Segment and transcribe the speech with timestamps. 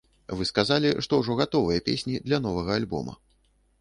[0.37, 3.13] Вы сказалі, што ўжо гатовыя песні для новага альбома.